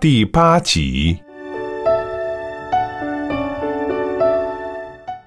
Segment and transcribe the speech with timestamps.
[0.00, 1.18] 第八集。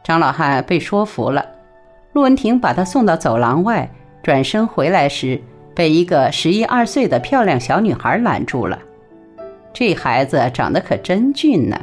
[0.03, 1.45] 张老汉被说服了，
[2.13, 3.87] 陆文婷把他送到走廊外，
[4.23, 5.39] 转身回来时，
[5.75, 8.79] 被一个十一二岁的漂亮小女孩拦住了。
[9.71, 11.79] 这孩子长得可真俊呢，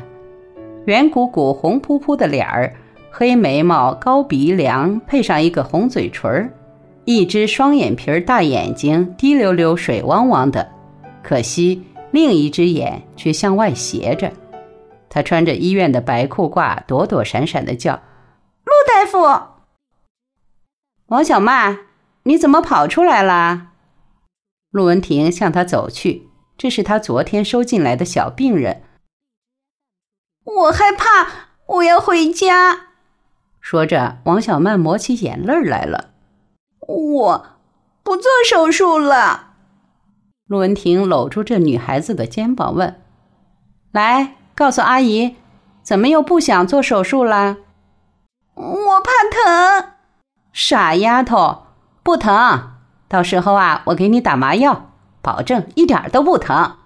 [0.86, 2.74] 圆鼓鼓、红扑扑的脸儿，
[3.12, 6.50] 黑眉毛、高鼻梁，配上一个红嘴唇儿，
[7.04, 10.68] 一只双眼皮儿大眼睛，滴溜溜、水汪汪的。
[11.22, 14.32] 可惜另一只眼却向外斜着。
[15.08, 18.00] 他穿着医院的白裤褂，躲躲闪闪的叫。
[18.64, 19.62] 陆大夫，
[21.06, 21.78] 王小曼，
[22.22, 23.72] 你怎么跑出来啦？
[24.70, 28.84] 陆文婷向他走去，这是他昨天收进来的小病人。
[30.44, 32.86] 我害怕，我要回家。
[33.60, 36.10] 说着，王小曼抹起眼泪来了。
[36.86, 37.46] 我
[38.04, 39.49] 不做手术了。
[40.50, 43.00] 陆文婷搂住这女孩子的肩膀问
[43.92, 45.36] ：“来，告诉阿姨，
[45.80, 47.58] 怎么又不想做手术了？”
[48.58, 49.92] 我怕疼，
[50.52, 51.66] 傻丫头，
[52.02, 52.72] 不疼。
[53.06, 54.90] 到时候啊，我给你打麻药，
[55.22, 56.78] 保证一点都不疼。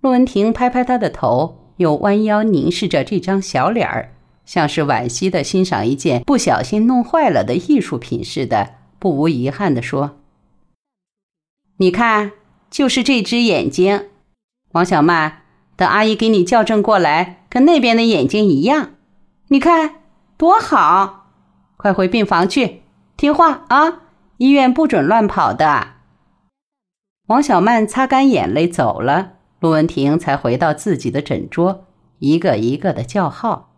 [0.00, 4.10] 陆文婷拍拍她的头，又弯腰凝视着这张小脸儿，
[4.44, 10.16] 像是惋惜的欣赏一件不小心弄坏了的艺术品似的，不无遗憾的说
[11.78, 12.32] ：“你看，
[12.70, 14.08] 就是这只眼睛，
[14.72, 15.42] 王小曼，
[15.76, 18.90] 等阿姨给你校正过来，跟那边的眼睛一样。
[19.48, 19.96] 你看。”
[20.38, 21.32] 多好！
[21.76, 22.82] 快回病房去，
[23.16, 24.02] 听话啊！
[24.36, 25.94] 医院不准乱跑的。
[27.26, 31.86] 王小曼擦干眼泪走了，陆文婷才回到自己的诊桌，
[32.20, 33.74] 一个一个的叫号。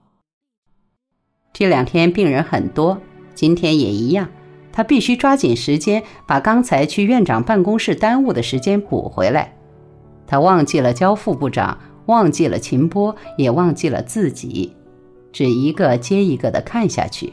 [1.54, 3.00] 这两天病人很多，
[3.34, 4.28] 今天也一样，
[4.72, 9.56] 他必须抓紧时间把刚才去院长办公室耽误的时间补回来。
[10.26, 14.76] 他忘记了焦副部长，忘记了秦波，也忘记了自己。
[15.32, 17.32] 只一个接一个的看下去，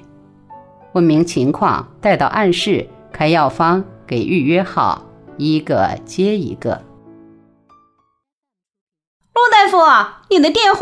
[0.94, 5.04] 问明情况，带到暗室开药方，给预约号，
[5.38, 6.84] 一个接一个。
[9.34, 9.78] 陆大夫，
[10.30, 10.80] 你的电话。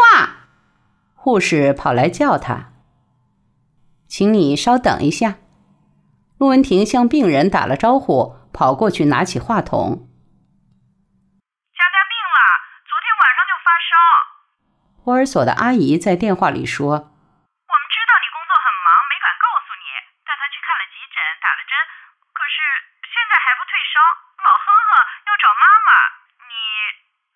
[1.13, 2.73] 护士跑来叫他，
[4.07, 5.37] 请你稍等一下。
[6.37, 10.11] 陆文婷向病人打了招呼，跑过去拿起话筒。
[11.71, 12.39] 佳佳病了，
[12.83, 13.91] 昨天晚上就发烧
[14.99, 19.87] 托儿所的阿姨在电话里说：“我们知道你工作很忙，没敢告诉你。
[20.27, 21.71] 带他去看了急诊，打了针，
[22.35, 22.57] 可是
[23.07, 24.03] 现在还不退烧，
[24.43, 24.91] 老哼哼，
[25.23, 25.89] 要找妈妈。
[26.51, 26.53] 你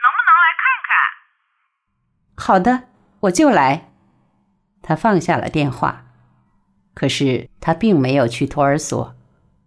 [0.04, 0.92] 能不能来看看
[2.36, 2.92] ？”“好的，
[3.24, 3.96] 我就来。”
[4.84, 6.09] 他放下了电话。
[7.00, 9.16] 可是他并没有去托儿所，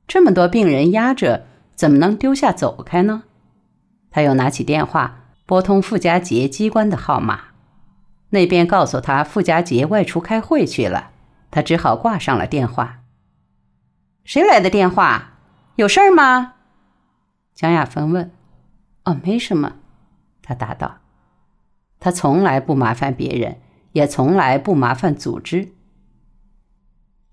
[0.06, 3.22] 这么多病人压着，怎么能丢下走开呢？
[4.10, 7.44] 他又拿起电话，拨通傅家杰机关的号码。
[8.28, 11.12] 那边告诉他，傅家杰外出开会去了，
[11.50, 13.00] 他只好挂上了电话。
[14.24, 15.38] 谁来的电话？
[15.76, 16.56] 有事儿吗？
[17.54, 18.30] 江亚芬问。
[19.04, 19.76] 哦，没什么，
[20.42, 20.98] 他答道。
[21.98, 23.56] 他从来不麻烦别人，
[23.92, 25.72] 也从来不麻烦组织。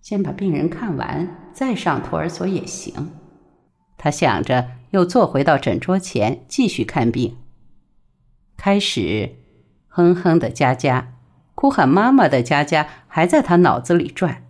[0.01, 3.11] 先把病人看完，再上托儿所也行。
[3.97, 7.37] 他想着，又坐回到诊桌前，继续看病。
[8.57, 9.35] 开始。
[9.87, 11.15] 哼哼的佳佳，
[11.55, 14.43] 哭喊妈妈的佳佳还在他脑子里转。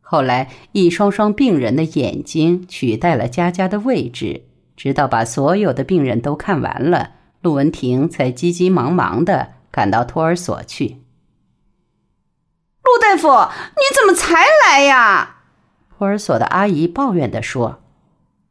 [0.00, 4.42] 后来，一双双病人的眼睛取代了佳佳的位置，
[4.76, 10.98] 直到把所有的病人都看完了，陆文婷才急急忙忙的赶到托儿所去。
[12.84, 13.28] 陆大夫，
[13.76, 15.36] 你怎么才来呀？
[15.96, 17.80] 托儿所的阿姨抱怨的说。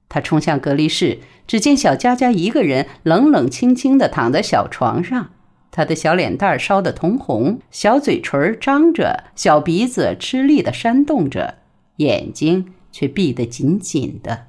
[0.10, 5.30] 她冲向隔离室，只见小佳佳一个人冷冷清清的躺在小床上。
[5.72, 11.56] 他的小脸蛋烧得通红，小嘴唇张着，小鼻子吃力地扇动着，
[11.96, 14.46] 眼睛却闭得紧紧的。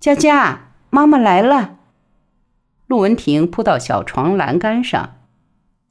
[0.00, 1.76] 佳佳，妈妈来了。
[2.86, 5.16] 陆文婷扑到小床栏杆上，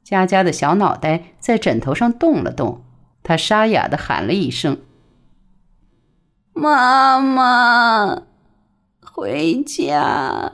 [0.06, 2.84] 佳佳的小脑袋在枕头上动了动，
[3.24, 4.82] 她沙哑的喊了一声
[6.54, 8.22] ：“妈妈，
[9.00, 10.52] 回家，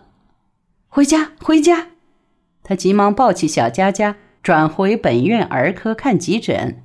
[0.88, 1.88] 回家，回家。”
[2.64, 6.82] 他急忙抱起小佳佳，转回本院儿科看急诊。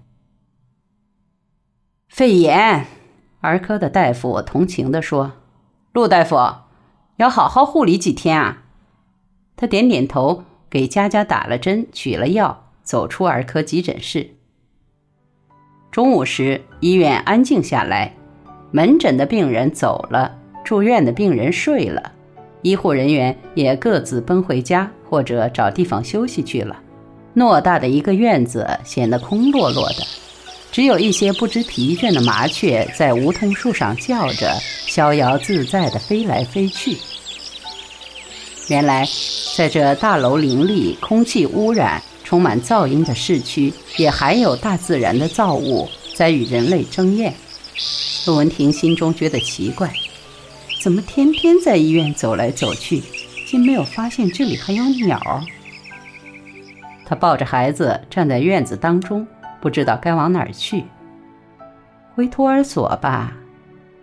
[2.10, 2.86] 肺炎，
[3.40, 5.31] 儿科的大夫同情地说
[5.94, 6.36] ：“陆大夫，
[7.16, 8.64] 要好好护理几天啊。”
[9.56, 14.30] 他点点头，给佳佳打了针，取了药，走出儿科急诊室。
[15.92, 18.14] 中午时，医院安静下来，
[18.72, 22.12] 门诊的病人走了，住院的病人睡了，
[22.62, 24.92] 医护人员也各自奔回家。
[25.10, 26.75] 或者找地方休息去了。
[27.34, 30.06] 偌大的一个院子显得空落落的，
[30.69, 34.54] 只有一些不知疲倦的麻雀在梧桐树上叫着，
[34.86, 36.98] 逍遥自在地飞来飞去。
[38.69, 39.08] 原来，
[39.56, 47.34] 在这大楼林立、空气污染、充满噪音的市区，也还有大自然的造物在与人类争艳。
[48.25, 49.90] 陆文婷心中觉得奇怪，
[50.81, 53.02] 怎么天天在医院走来走去，
[53.46, 55.42] 竟没有发现这里还有鸟？
[57.06, 59.25] 她抱着孩子站在院子当中，
[59.62, 60.84] 不知道该往哪儿去。
[62.16, 63.38] 回托儿所吧，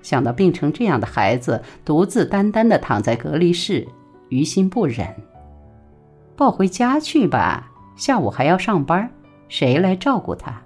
[0.02, 3.87] 想到病成这样的孩子独自单单的躺在隔离室。
[4.34, 5.14] 于心不忍，
[6.36, 7.70] 抱回家去吧。
[7.94, 9.08] 下午还要上班，
[9.48, 10.64] 谁来照顾他？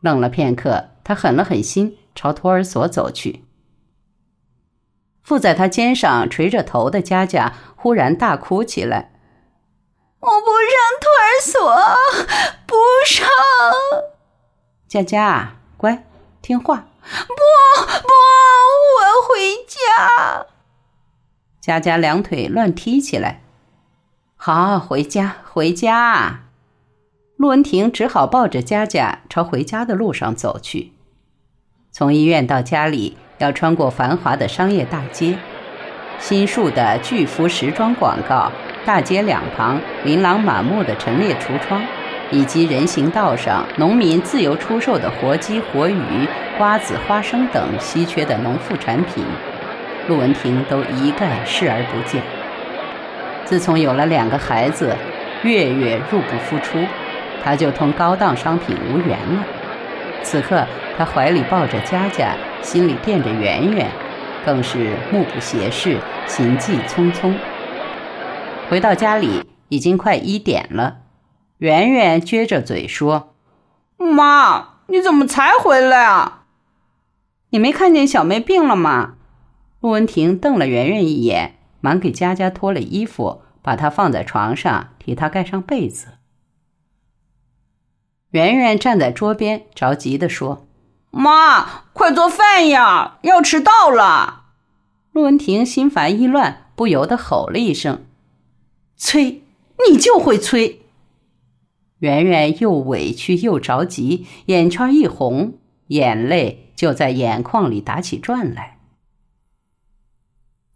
[0.00, 3.44] 愣了片刻，他狠了狠心，朝托儿所走去。
[5.22, 9.12] 附在他肩上垂着头的佳佳忽然大哭起来
[10.20, 11.76] ：“我不上托儿所，
[12.66, 12.74] 不
[13.04, 13.28] 上！”
[14.88, 16.06] 佳佳，乖，
[16.40, 16.86] 听话。
[17.28, 17.34] 不
[18.02, 18.08] 不，
[18.96, 20.46] 我回家。
[21.62, 23.40] 佳佳两腿乱踢起来，
[24.34, 26.40] 好，回家，回家。
[27.36, 30.90] 陆文婷只好抱着佳佳朝回家的路上走去。
[31.92, 35.38] 从医院到家里，要穿过繁华的商业大街，
[36.18, 38.50] 新树的巨幅时装广告，
[38.84, 41.80] 大街两旁琳琅满目的陈列橱窗，
[42.32, 46.26] 以及人行道上农民自由出售的活鸡、活鱼、
[46.58, 49.24] 瓜子、花生等稀缺的农副产品。
[50.08, 52.22] 陆文婷都一概视而不见。
[53.44, 54.96] 自从有了两个孩子，
[55.42, 56.78] 月月入不敷出，
[57.44, 59.44] 她就同高档商品无缘了。
[60.22, 60.66] 此刻，
[60.96, 63.90] 她怀里抱着佳佳，心里惦着圆圆，
[64.44, 67.34] 更是目不斜视，行迹匆匆。
[68.70, 70.98] 回到家里，已经快一点了。
[71.58, 73.34] 圆圆撅着嘴说
[73.98, 76.44] ：“妈，你怎么才回来啊？
[77.50, 79.14] 你没看见小妹病了吗？”
[79.82, 86.06] 陆文婷瞪了圆圆一眼，忙给佳佳脱了衣服，把她放在床上，替她盖上被子。
[88.30, 90.68] 圆圆站在桌边，着急地说
[91.10, 94.44] ：“妈，快做饭呀，要迟到了！”
[95.10, 98.06] 陆文婷心烦意乱，不由得吼了一声
[98.96, 99.42] ：“催，
[99.90, 100.82] 你就会催！”
[101.98, 105.54] 圆圆又委屈又着急，眼圈一红，
[105.88, 108.78] 眼泪就在眼眶里打起转来。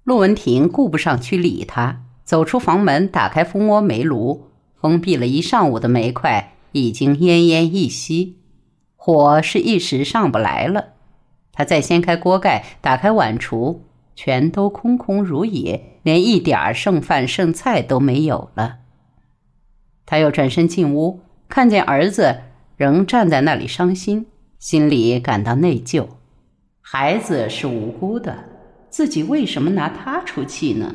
[0.07, 4.47] 陆文婷顾不上去理他，走出房门，打开蜂窝煤炉，
[4.81, 8.37] 封闭了一上午的煤块已经奄奄一息，
[8.95, 10.91] 火是一时上不来了。
[11.53, 13.79] 他再掀开锅盖，打开碗橱，
[14.15, 18.77] 全都空空如也，连一点儿剩饭剩菜都没有了。
[20.07, 21.19] 他又转身进屋，
[21.49, 22.43] 看见儿子
[22.77, 24.27] 仍站在那里伤心，
[24.61, 26.07] 心里感到内疚。
[26.81, 28.37] 孩子是无辜的。
[28.97, 30.95] 自己为什么拿他出气呢？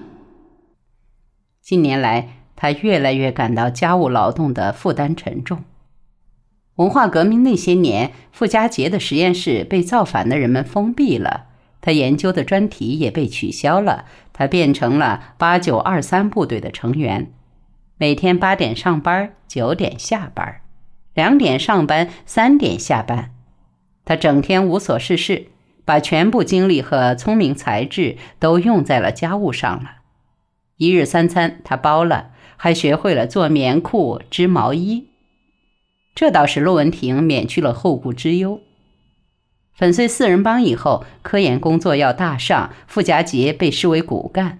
[1.61, 5.63] 近年来，他越来越感到家务劳动的负担沉重。
[6.77, 11.45] 文化革命那些年，傅家杰的实验室被造反的人们封闭了，
[11.79, 17.31] 他研究的专题也被取消了，他变成了八九二三部队的成员，
[17.97, 20.61] 每天八点上班，九点下班，
[21.13, 23.29] 两点上班，三点下班，
[24.03, 25.50] 他整天无所事事。
[25.85, 29.97] 把全部精力和聪明才智都用在了家务上了。
[30.77, 35.09] 一日三餐他包了，还学会了做棉裤、织毛衣，
[36.15, 38.61] 这倒使陆文婷免去了后顾之忧。
[39.73, 44.59] 粉碎四人帮以后，科研工作要大上，傅家杰被视为骨干，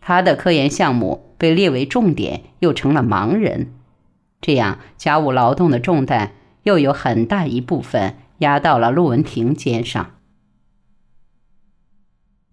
[0.00, 3.72] 他的科研项目被列为重点，又成了盲人。
[4.40, 6.32] 这样，家务劳动的重担
[6.62, 10.15] 又有很大一部分压到了陆文婷肩上。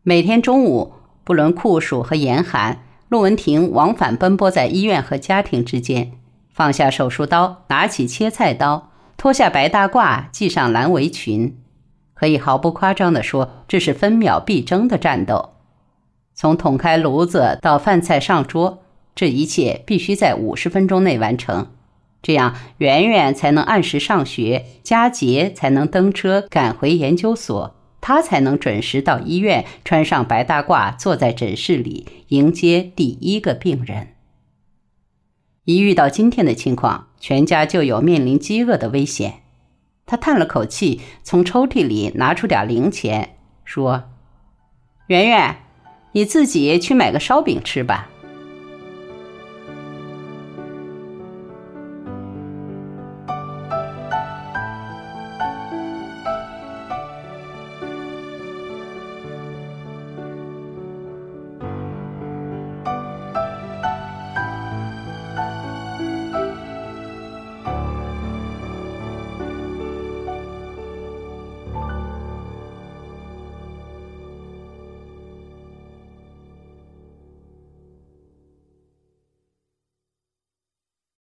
[0.06, 0.92] 每天中午，
[1.24, 6.12] 不论酷暑和严寒，陆文婷往返奔波在医院和家庭之间，
[6.54, 11.58] 放下手术刀，拿起切菜刀，脱下白大褂，系上蓝围裙，
[12.14, 15.52] 可以毫不夸张地说，这是分秒必争的战斗。
[16.36, 18.80] 从捅开炉子到饭菜上桌，
[19.16, 21.68] 这一切必须在五十分钟内完成，
[22.22, 27.74] 这样圆圆才能按时上学，佳杰才能登车赶回研究所。
[28.06, 34.10] 他才能准时到医院，穿上白大褂，坐在诊室里迎接第一个病人。
[35.64, 39.36] 一遇到今天的情况，全家就有面临饥饿的危险。
[40.06, 44.12] 他叹了口气，从抽屉里拿出点零钱，说
[45.08, 45.56] ：“圆圆，
[46.12, 48.10] 你自己去买个烧饼吃吧。”